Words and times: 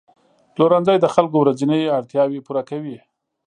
پلورنځي 0.53 0.95
د 1.01 1.05
خلکو 1.15 1.35
ورځني 1.39 1.81
اړتیاوې 1.97 2.39
پوره 2.45 2.63
کوي. 2.69 2.97